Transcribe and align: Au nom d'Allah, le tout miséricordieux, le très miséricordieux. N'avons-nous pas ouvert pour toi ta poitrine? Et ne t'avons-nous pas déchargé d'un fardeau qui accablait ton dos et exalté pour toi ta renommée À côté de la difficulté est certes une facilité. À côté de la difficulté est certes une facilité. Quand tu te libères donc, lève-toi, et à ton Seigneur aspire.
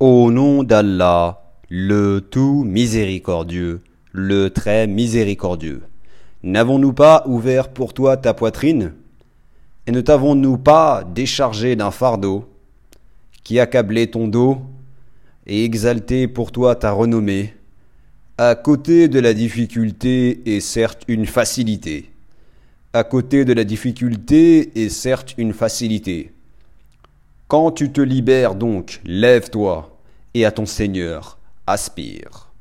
Au 0.00 0.32
nom 0.32 0.64
d'Allah, 0.64 1.54
le 1.70 2.18
tout 2.18 2.64
miséricordieux, 2.64 3.80
le 4.10 4.50
très 4.50 4.88
miséricordieux. 4.88 5.82
N'avons-nous 6.42 6.92
pas 6.92 7.22
ouvert 7.28 7.68
pour 7.68 7.94
toi 7.94 8.16
ta 8.16 8.34
poitrine? 8.34 8.92
Et 9.86 9.92
ne 9.92 10.00
t'avons-nous 10.00 10.58
pas 10.58 11.04
déchargé 11.04 11.76
d'un 11.76 11.92
fardeau 11.92 12.44
qui 13.44 13.60
accablait 13.60 14.08
ton 14.08 14.26
dos 14.26 14.62
et 15.46 15.64
exalté 15.64 16.26
pour 16.26 16.50
toi 16.50 16.74
ta 16.74 16.90
renommée 16.90 17.54
À 18.36 18.56
côté 18.56 19.06
de 19.06 19.20
la 19.20 19.32
difficulté 19.32 20.56
est 20.56 20.60
certes 20.60 21.04
une 21.06 21.26
facilité. 21.26 22.10
À 22.92 23.04
côté 23.04 23.44
de 23.44 23.52
la 23.52 23.62
difficulté 23.62 24.84
est 24.84 24.88
certes 24.88 25.36
une 25.38 25.52
facilité. 25.52 26.33
Quand 27.54 27.70
tu 27.70 27.92
te 27.92 28.00
libères 28.00 28.56
donc, 28.56 29.00
lève-toi, 29.04 29.96
et 30.34 30.44
à 30.44 30.50
ton 30.50 30.66
Seigneur 30.66 31.38
aspire. 31.68 32.52